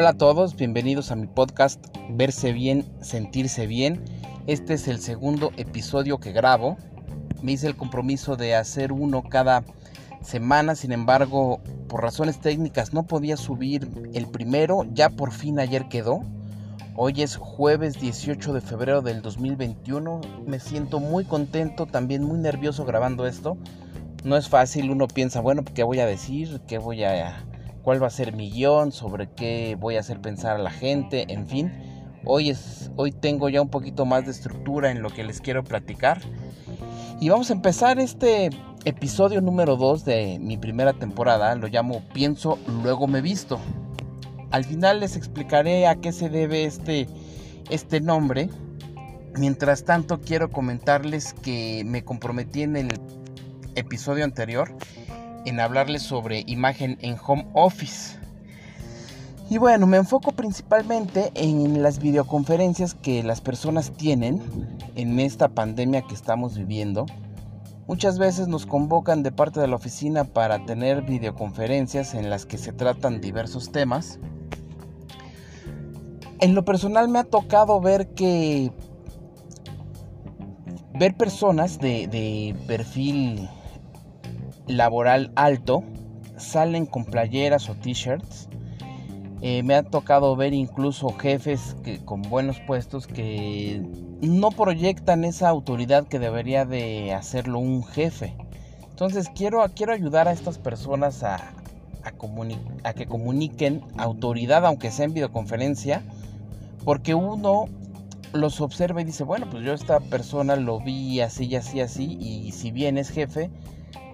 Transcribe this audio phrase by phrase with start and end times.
[0.00, 4.04] Hola a todos, bienvenidos a mi podcast Verse bien, sentirse bien.
[4.46, 6.76] Este es el segundo episodio que grabo.
[7.42, 9.64] Me hice el compromiso de hacer uno cada
[10.22, 15.88] semana, sin embargo, por razones técnicas no podía subir el primero, ya por fin ayer
[15.88, 16.20] quedó.
[16.94, 20.20] Hoy es jueves 18 de febrero del 2021.
[20.46, 23.58] Me siento muy contento, también muy nervioso grabando esto.
[24.22, 26.60] No es fácil, uno piensa, bueno, ¿qué voy a decir?
[26.68, 27.47] ¿Qué voy a
[27.88, 31.24] cuál va a ser mi guion, sobre qué voy a hacer pensar a la gente,
[31.32, 31.72] en fin.
[32.26, 35.64] Hoy, es, hoy tengo ya un poquito más de estructura en lo que les quiero
[35.64, 36.20] platicar.
[37.18, 38.50] Y vamos a empezar este
[38.84, 41.54] episodio número 2 de mi primera temporada.
[41.54, 43.58] Lo llamo Pienso, luego me visto.
[44.50, 47.08] Al final les explicaré a qué se debe este,
[47.70, 48.50] este nombre.
[49.38, 53.00] Mientras tanto quiero comentarles que me comprometí en el
[53.76, 54.76] episodio anterior
[55.44, 58.18] en hablarles sobre imagen en home office.
[59.50, 64.42] Y bueno, me enfoco principalmente en las videoconferencias que las personas tienen
[64.94, 67.06] en esta pandemia que estamos viviendo.
[67.86, 72.58] Muchas veces nos convocan de parte de la oficina para tener videoconferencias en las que
[72.58, 74.18] se tratan diversos temas.
[76.40, 78.70] En lo personal me ha tocado ver que
[80.92, 83.48] ver personas de, de perfil
[84.68, 85.82] laboral alto
[86.36, 88.48] salen con playeras o t-shirts.
[89.40, 93.82] Eh, me ha tocado ver incluso jefes que, con buenos puestos que
[94.20, 98.34] no proyectan esa autoridad que debería de hacerlo un jefe.
[98.90, 102.12] Entonces quiero, quiero ayudar a estas personas a, a,
[102.82, 106.02] a que comuniquen autoridad, aunque sea en videoconferencia,
[106.84, 107.66] porque uno
[108.32, 112.18] los observa y dice, bueno, pues yo esta persona lo vi así y así, así,
[112.20, 113.50] y si bien es jefe,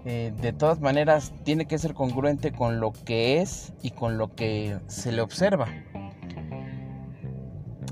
[0.07, 4.35] eh, de todas maneras tiene que ser congruente con lo que es y con lo
[4.35, 5.67] que se le observa.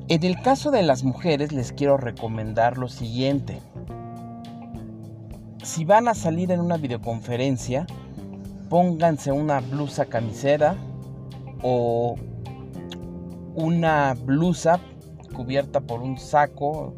[0.08, 3.60] En el caso de las mujeres les quiero recomendar lo siguiente.
[5.62, 7.86] Si van a salir en una videoconferencia,
[8.68, 10.76] pónganse una blusa camisera
[11.62, 12.16] o
[13.54, 14.80] una blusa
[15.34, 16.94] cubierta por un saco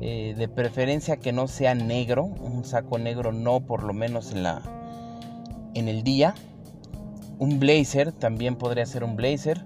[0.00, 4.42] eh, de preferencia que no sea negro, un saco negro no por lo menos en,
[4.42, 4.62] la,
[5.74, 6.34] en el día.
[7.38, 9.64] Un blazer, también podría ser un blazer.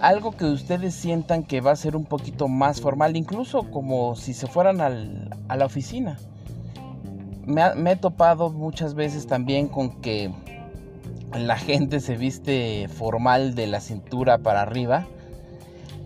[0.00, 4.32] algo que ustedes sientan que va a ser un poquito más formal, incluso como si
[4.32, 6.18] se fueran al, a la oficina.
[7.44, 10.32] Me, me he topado muchas veces también con que
[11.34, 15.06] la gente se viste formal de la cintura para arriba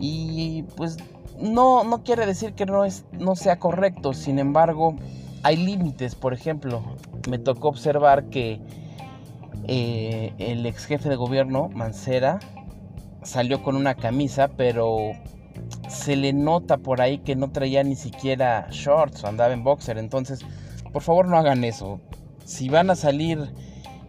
[0.00, 0.96] y pues
[1.40, 4.96] no, no quiere decir que no, es, no sea correcto, sin embargo,
[5.42, 6.14] hay límites.
[6.14, 6.82] Por ejemplo,
[7.28, 8.60] me tocó observar que
[9.66, 12.40] eh, el ex jefe de gobierno, Mancera,
[13.22, 15.12] salió con una camisa, pero
[15.88, 19.98] se le nota por ahí que no traía ni siquiera shorts, andaba en boxer.
[19.98, 20.40] Entonces,
[20.92, 22.00] por favor, no hagan eso.
[22.44, 23.52] Si van a salir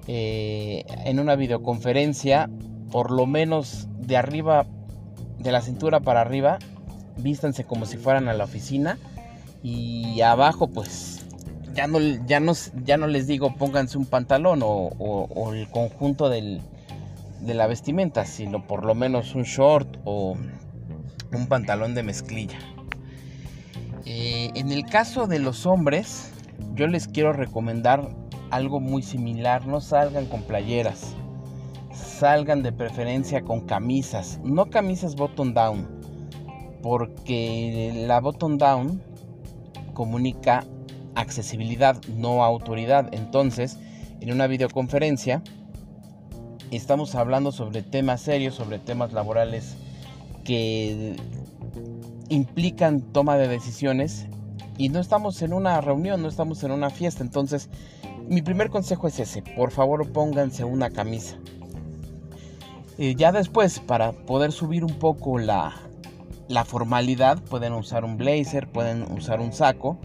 [0.07, 2.49] eh, en una videoconferencia,
[2.91, 4.65] por lo menos de arriba,
[5.37, 6.59] de la cintura para arriba,
[7.17, 8.97] vístanse como si fueran a la oficina
[9.63, 11.25] y abajo pues
[11.73, 16.59] ya no, ya no, ya no les digo pónganse un pantalón o, el conjunto de
[17.41, 20.35] la vestimenta, sino por lo menos un short o
[21.33, 22.59] un pantalón de mezclilla.
[24.05, 26.31] Eh, en el caso de los hombres,
[26.73, 28.09] yo les quiero recomendar
[28.49, 31.15] algo muy similar, no salgan con playeras,
[31.93, 36.00] salgan de preferencia con camisas, no camisas bottom down,
[36.81, 39.01] porque la bottom down
[39.93, 40.65] comunica
[41.15, 43.13] accesibilidad, no autoridad.
[43.13, 43.77] Entonces,
[44.19, 45.41] en una videoconferencia
[46.71, 49.75] estamos hablando sobre temas serios, sobre temas laborales
[50.45, 51.15] que
[52.29, 54.27] implican toma de decisiones
[54.77, 57.23] y no estamos en una reunión, no estamos en una fiesta.
[57.23, 57.69] Entonces,
[58.27, 61.37] mi primer consejo es ese, por favor pónganse una camisa.
[62.97, 65.73] Eh, ya después, para poder subir un poco la,
[66.51, 69.99] la formalidad, pueden usar un blazer, pueden usar un saco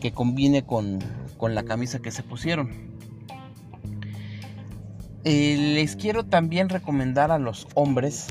[0.00, 1.00] que combine con,
[1.40, 2.96] la camisa que se pusieron.
[5.24, 8.28] Eh, les quiero también recomendar a los hombres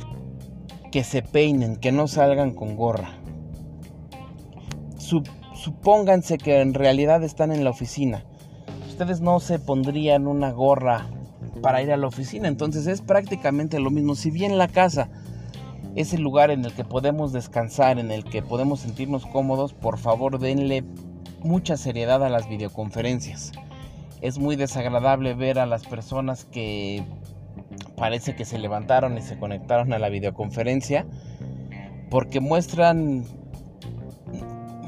[0.91, 3.19] que se peinen, que no salgan con gorra.
[4.97, 8.25] supónganse que en realidad están en la oficina.
[8.87, 11.07] Ustedes no se pondrían una gorra
[11.61, 14.15] para ir a la oficina, entonces es prácticamente lo mismo.
[14.15, 15.09] Si bien la casa
[15.95, 19.97] es el lugar en el que podemos descansar, en el que podemos sentirnos cómodos, por
[19.97, 20.83] favor denle
[21.41, 23.53] mucha seriedad a las videoconferencias.
[24.21, 27.03] Es muy desagradable ver a las personas que
[27.95, 31.05] parece que se levantaron y se conectaron a la videoconferencia
[32.09, 33.23] porque muestran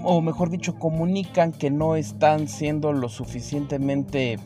[0.04, 4.38] o mejor dicho comunican que no están siendo lo suficientemente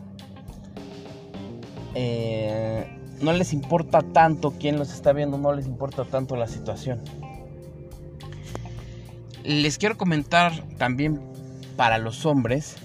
[1.96, 7.00] eh, no les importa tanto quién los está viendo, no les importa tanto la situación.
[9.44, 11.20] Les quiero comentar también
[11.76, 12.76] para los hombres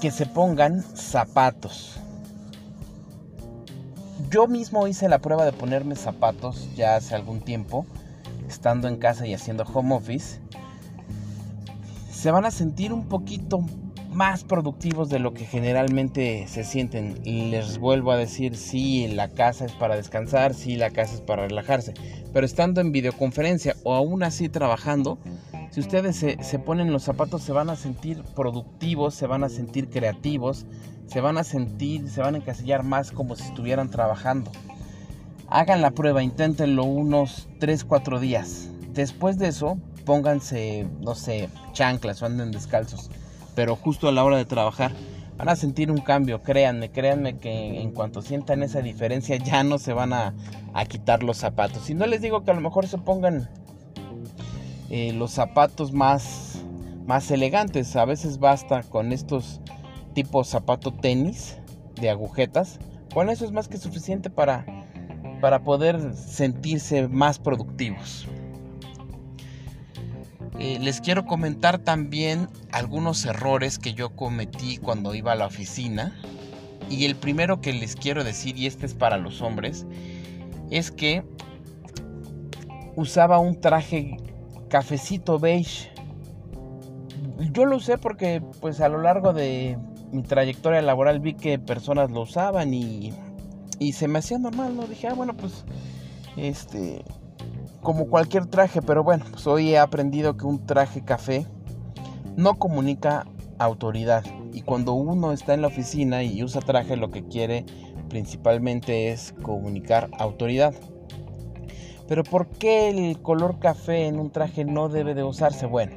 [0.00, 2.00] que se pongan zapatos.
[4.30, 7.86] Yo mismo hice la prueba de ponerme zapatos ya hace algún tiempo,
[8.48, 10.40] estando en casa y haciendo home office.
[12.10, 13.64] Se van a sentir un poquito
[14.14, 17.20] más productivos de lo que generalmente se sienten.
[17.24, 21.46] Les vuelvo a decir, sí, la casa es para descansar, sí, la casa es para
[21.48, 21.94] relajarse.
[22.32, 25.18] Pero estando en videoconferencia o aún así trabajando,
[25.70, 29.48] si ustedes se, se, ponen los zapatos se van a sentir productivos, se van a
[29.48, 30.64] sentir creativos,
[31.06, 34.52] se van a sentir, se van a encasillar más como si estuvieran trabajando.
[35.48, 38.70] Hagan la prueba, inténtenlo unos 3-4 días.
[38.92, 43.10] Después de eso, pónganse, no sé, chanclas o anden descalzos
[43.54, 44.92] pero justo a la hora de trabajar
[45.36, 49.78] van a sentir un cambio, créanme, créanme que en cuanto sientan esa diferencia ya no
[49.78, 50.34] se van a,
[50.88, 51.88] quitar los zapatos.
[51.90, 53.48] Y no les digo que a lo mejor se pongan
[54.90, 56.62] eh, los zapatos más,
[57.06, 59.60] más elegantes, a veces basta con estos
[60.14, 61.58] tipos zapato tenis
[62.00, 62.78] de agujetas,
[63.12, 64.66] con eso es más que suficiente para,
[65.40, 68.28] para poder sentirse más productivos.
[70.58, 76.16] Eh, les quiero comentar también algunos errores que yo cometí cuando iba a la oficina.
[76.88, 79.86] Y el primero que les quiero decir, y este es para los hombres,
[80.70, 81.24] es que
[82.94, 84.18] usaba un traje
[84.68, 85.90] cafecito beige.
[87.52, 89.78] Yo lo usé porque pues a lo largo de
[90.12, 93.12] mi trayectoria laboral vi que personas lo usaban y,
[93.80, 94.86] y se me hacía normal, ¿no?
[94.86, 95.64] Dije, ah, bueno, pues
[96.36, 97.04] este
[97.84, 101.46] como cualquier traje, pero bueno, pues hoy he aprendido que un traje café
[102.34, 103.26] no comunica
[103.58, 104.24] autoridad.
[104.54, 107.66] Y cuando uno está en la oficina y usa traje, lo que quiere
[108.08, 110.74] principalmente es comunicar autoridad.
[112.08, 115.66] Pero ¿por qué el color café en un traje no debe de usarse?
[115.66, 115.92] Bueno,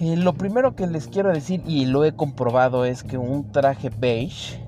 [0.00, 3.90] eh, lo primero que les quiero decir, y lo he comprobado, es que un traje
[3.90, 4.58] beige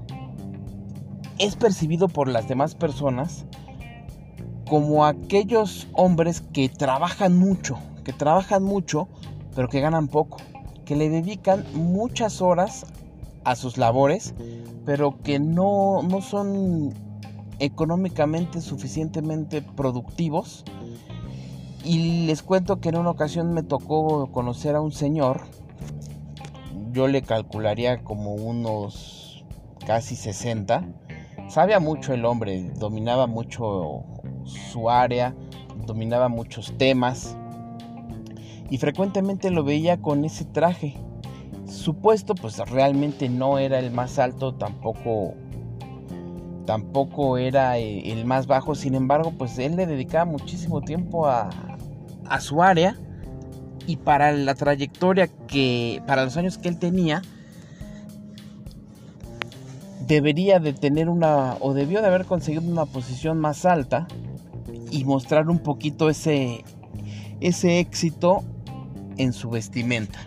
[1.39, 3.47] es percibido por las demás personas
[4.71, 9.09] como aquellos hombres que trabajan mucho, que trabajan mucho,
[9.57, 10.37] pero que ganan poco,
[10.85, 12.87] que le dedican muchas horas
[13.43, 14.33] a sus labores,
[14.87, 16.95] pero que no, no son
[17.59, 20.65] económicamente suficientemente productivos.
[21.85, 25.41] Y les cuento que en una ocasión me tocó conocer a un señor,
[26.93, 29.45] yo le calcularía como unos
[29.85, 30.85] casi 60,
[31.49, 34.05] sabía mucho el hombre, dominaba mucho
[34.50, 35.35] su área,
[35.87, 37.37] dominaba muchos temas
[38.69, 40.94] y frecuentemente lo veía con ese traje.
[41.67, 45.35] Su puesto pues realmente no era el más alto, tampoco
[46.67, 51.50] tampoco era eh, el más bajo, sin embargo pues él le dedicaba muchísimo tiempo a,
[52.26, 52.97] a su área
[53.87, 57.23] y para la trayectoria que, para los años que él tenía,
[60.06, 64.07] debería de tener una, o debió de haber conseguido una posición más alta
[64.90, 66.64] y mostrar un poquito ese,
[67.40, 68.42] ese éxito
[69.16, 70.18] en su vestimenta.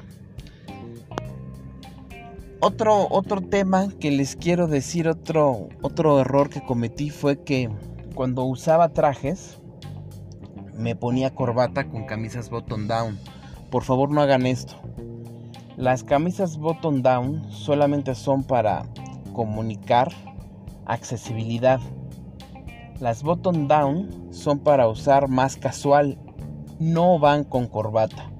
[2.59, 7.69] Otro, otro tema que les quiero decir, otro, otro error que cometí fue que
[8.15, 9.59] cuando usaba trajes
[10.77, 13.19] me ponía corbata con camisas button down.
[13.69, 14.75] Por favor no hagan esto.
[15.75, 18.85] Las camisas button down solamente son para
[19.33, 20.09] comunicar
[20.85, 21.79] accesibilidad
[23.03, 26.17] las button down son para usar más casual,
[26.79, 28.31] no van con corbata.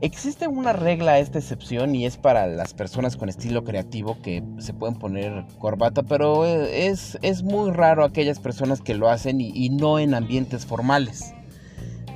[0.00, 4.42] Existe una regla a esta excepción y es para las personas con estilo creativo que
[4.56, 9.50] se pueden poner corbata, pero es, es muy raro aquellas personas que lo hacen y,
[9.54, 11.34] y no en ambientes formales.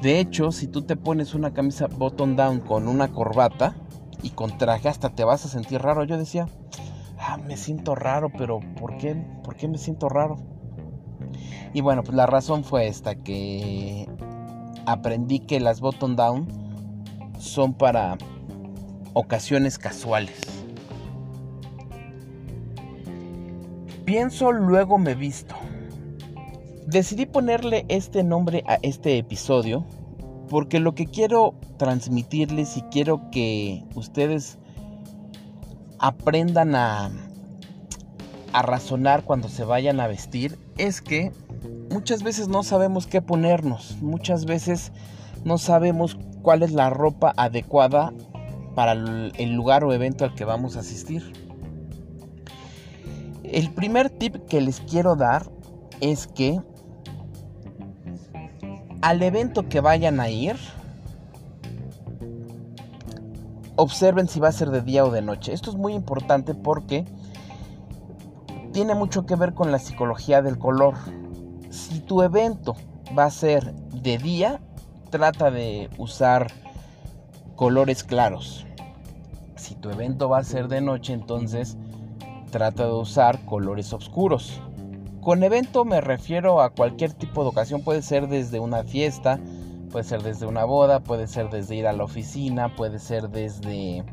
[0.01, 3.77] De hecho, si tú te pones una camisa button down con una corbata
[4.23, 6.05] y con traje, hasta te vas a sentir raro.
[6.05, 6.49] Yo decía,
[7.19, 9.15] ah, me siento raro, pero ¿por qué?
[9.45, 10.52] ¿Por qué me siento raro?
[11.75, 14.07] Y bueno, pues la razón fue esta, que
[14.87, 16.47] aprendí que las button down
[17.39, 18.19] son para
[19.15, 20.39] ocasiones casuales.
[24.05, 25.55] Pienso, luego me visto.
[26.87, 29.87] Decidí ponerle este nombre a este episodio
[30.51, 34.59] porque lo que quiero transmitirles y quiero que ustedes
[35.99, 37.11] aprendan a
[38.53, 41.33] a razonar cuando se vayan a vestir es que
[41.91, 44.93] muchas veces no sabemos qué ponernos, muchas veces
[45.45, 48.13] no sabemos cuál es la ropa adecuada
[48.75, 51.33] para el lugar o evento al que vamos a asistir.
[53.45, 55.51] El primer tip que les quiero dar
[56.01, 56.61] es que
[59.03, 60.57] al evento que vayan a ir,
[63.77, 65.53] observen si va a ser de día o de noche.
[65.53, 67.05] Esto es muy importante porque
[68.73, 70.95] tiene mucho que ver con la psicología del color.
[71.73, 72.77] Si tu evento
[73.19, 74.61] va a ser de día,
[75.09, 76.49] trata de usar
[77.57, 78.67] colores claros.
[79.57, 81.79] Si tu evento va a ser de noche, entonces
[82.51, 84.61] trata de usar colores oscuros.
[85.23, 89.41] Con evento me refiero a cualquier tipo de ocasión, puede ser desde una fiesta,
[89.91, 94.05] puede ser desde una boda, puede ser desde ir a la oficina, puede ser desde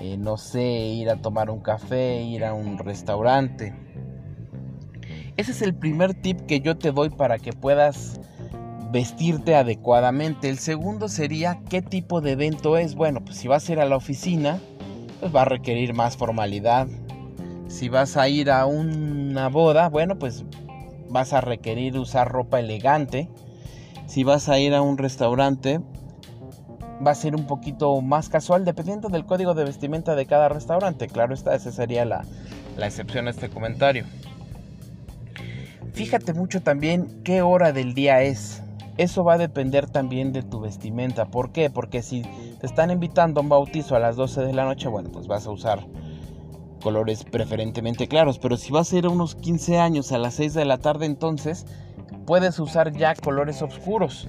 [0.00, 3.74] eh, no sé, ir a tomar un café, ir a un restaurante.
[5.40, 8.20] Ese es el primer tip que yo te doy para que puedas
[8.92, 10.50] vestirte adecuadamente.
[10.50, 12.94] El segundo sería qué tipo de evento es.
[12.94, 14.60] Bueno, pues si vas a ir a la oficina,
[15.18, 16.88] pues va a requerir más formalidad.
[17.68, 20.44] Si vas a ir a una boda, bueno, pues
[21.08, 23.30] vas a requerir usar ropa elegante.
[24.08, 25.80] Si vas a ir a un restaurante,
[27.06, 31.06] va a ser un poquito más casual dependiendo del código de vestimenta de cada restaurante.
[31.06, 32.26] Claro está, esa sería la,
[32.76, 34.04] excepción a este comentario.
[36.00, 38.62] Fíjate mucho también qué hora del día es.
[38.96, 41.26] Eso va a depender también de tu vestimenta.
[41.26, 41.68] ¿Por qué?
[41.68, 45.10] Porque si te están invitando a un bautizo a las 12 de la noche, bueno,
[45.12, 45.86] pues vas a usar
[46.82, 48.38] colores preferentemente claros.
[48.38, 51.04] Pero si vas a ir a unos 15 años a las 6 de la tarde,
[51.04, 51.66] entonces
[52.24, 54.26] puedes usar ya colores oscuros.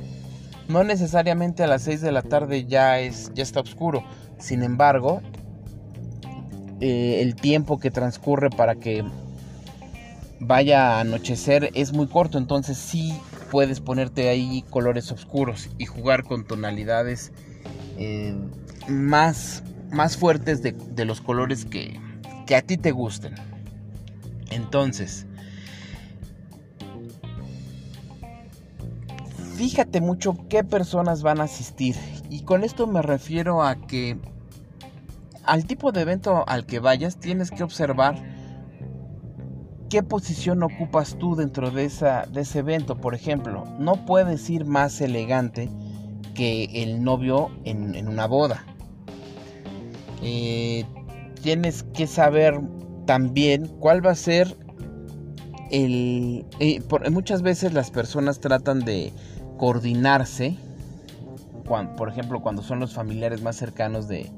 [0.67, 4.03] No necesariamente a las 6 de la tarde ya, es, ya está oscuro.
[4.39, 5.21] Sin embargo,
[6.81, 9.05] eh, el tiempo que transcurre para que
[10.41, 12.37] vaya a anochecer es muy corto.
[12.37, 13.13] Entonces sí
[13.49, 17.31] puedes ponerte ahí colores oscuros y jugar con tonalidades
[17.97, 18.35] eh,
[18.87, 21.99] más, más fuertes de, de los colores que,
[22.45, 23.35] que a ti te gusten.
[24.49, 25.25] Entonces,
[29.55, 31.95] fíjate mucho qué personas van a asistir.
[32.29, 34.17] Y con esto me refiero a que
[35.43, 38.30] al tipo de evento al que vayas tienes que observar
[39.91, 42.95] qué posición ocupas tú dentro de, ese evento.
[42.95, 45.69] Por ejemplo, no puedes ir más elegante
[46.33, 48.63] que el novio en, una boda.
[50.23, 50.85] Eh,
[51.41, 52.57] tienes que saber
[53.05, 54.55] también cuál va a ser
[55.71, 56.45] el...
[56.59, 56.81] Eh,
[57.11, 59.11] muchas veces las personas tratan de
[59.57, 60.55] coordinarse,
[61.97, 64.31] por ejemplo, cuando son los familiares más cercanos de,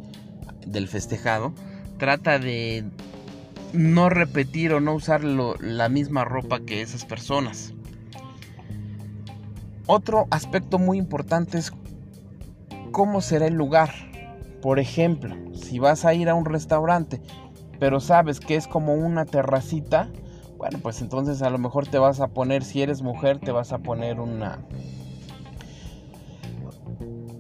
[0.66, 1.54] del festejado,
[2.00, 2.86] trata de
[3.74, 7.74] no repetir o no usar la misma ropa que esas personas.
[9.86, 11.74] Otro aspecto muy importante es
[12.92, 13.92] cómo será el lugar.
[14.62, 17.22] Por ejemplo, si vas a ir a un restaurante,
[17.80, 20.10] pero sabes que es como una terracita,
[20.58, 23.74] bueno, pues entonces a lo mejor te vas a poner, si eres mujer, te vas
[23.74, 24.60] a poner una,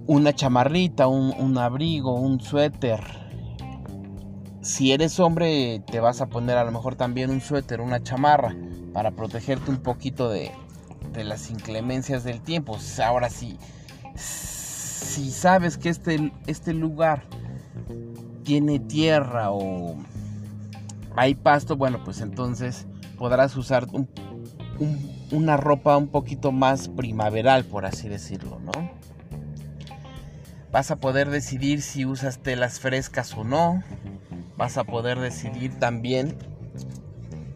[0.07, 3.22] una chamarrita, un, abrigo, un suéter.
[4.63, 8.55] Si eres hombre, te vas a poner a lo mejor también un suéter, una chamarra,
[8.93, 10.51] para protegerte un poquito de,
[11.11, 12.77] de las inclemencias del tiempo.
[13.03, 13.57] Ahora sí,
[14.15, 17.25] si sabes que este, este lugar
[18.43, 19.97] tiene tierra o
[21.17, 23.85] hay pasto, bueno, pues entonces podrás usar
[25.31, 28.71] una ropa un poquito más primaveral, por así decirlo, ¿no?
[30.71, 33.83] Vas a poder decidir si usas telas frescas o no.
[34.63, 36.37] Vas a poder decidir también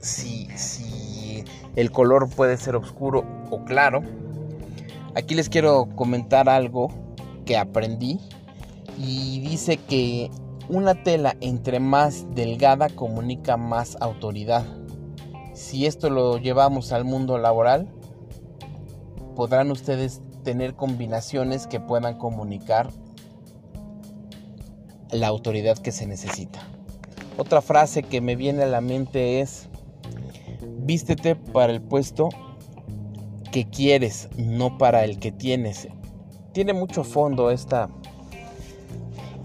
[0.01, 1.45] si, si
[1.77, 4.01] el color puede ser oscuro o claro.
[5.15, 6.89] Aquí les quiero comentar algo
[7.45, 8.19] que aprendí
[8.97, 10.29] y dice que
[10.67, 14.65] una tela entre más delgada comunica más autoridad.
[15.53, 17.87] Si esto lo llevamos al mundo laboral,
[19.33, 22.89] podrán ustedes tener combinaciones que puedan comunicar
[25.09, 26.59] la autoridad que se necesita.
[27.37, 29.69] Otra frase que me viene a la mente es,
[30.79, 32.29] vístete para el puesto
[33.51, 35.87] que quieres, no para el que tienes.
[36.51, 37.89] Tiene mucho fondo esta,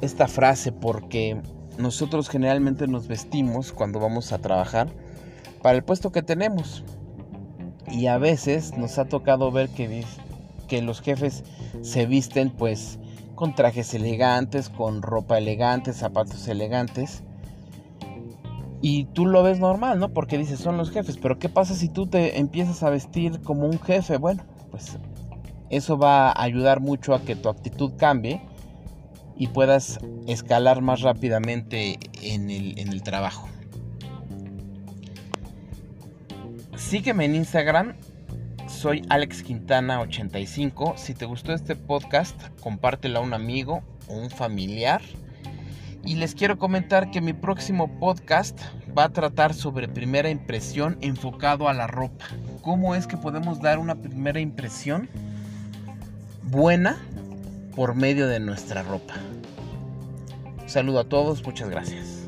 [0.00, 1.42] esta frase porque
[1.76, 4.88] nosotros generalmente nos vestimos cuando vamos a trabajar
[5.61, 6.84] para el puesto que tenemos.
[7.90, 10.04] Y a veces nos ha tocado ver que,
[10.66, 11.44] que los jefes
[11.82, 12.99] se visten pues
[13.34, 17.22] con trajes elegantes, con ropa elegante, zapatos elegantes.
[18.82, 20.08] Y tú lo ves normal, ¿no?
[20.08, 21.16] Porque dices, son los jefes.
[21.16, 24.18] Pero ¿qué pasa si tú te empiezas a vestir como un jefe?
[24.18, 24.98] Bueno, pues
[25.70, 28.42] eso va a ayudar mucho a que tu actitud cambie
[29.36, 33.48] y puedas escalar más rápidamente en el, trabajo.
[36.76, 37.96] Sígueme en Instagram,
[38.68, 40.94] soy Alex Quintana 85.
[40.96, 45.00] Si te gustó este podcast, compártelo a un amigo o un familiar.
[46.04, 48.59] Y les quiero comentar que mi próximo podcast
[48.97, 52.26] va a tratar sobre primera impresión enfocado a la ropa.
[52.62, 55.09] ¿Cómo es que podemos dar una primera impresión
[56.42, 56.97] buena
[57.76, 59.14] por medio de nuestra ropa?
[60.66, 62.22] saludo a todos, muchas gracias.